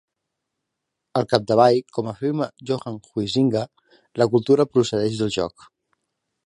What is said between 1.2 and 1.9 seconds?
capdavall,